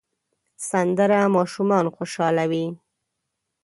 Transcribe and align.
سندره 0.69 1.21
ماشومان 1.35 1.85
خوشحالوي 1.95 2.65